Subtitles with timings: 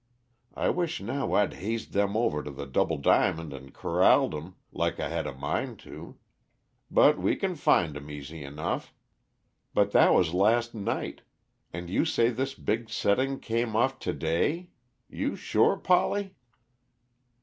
[0.55, 4.99] I wish now I'd hazed them over to the Double Diamond and corralled 'em, like
[4.99, 6.17] I had a mind to.
[6.89, 8.95] But we can find them, easy enough.
[9.75, 11.21] But that was last night,
[11.71, 14.71] and you say this big setting came off to day;
[15.07, 16.33] you sure, Polly?"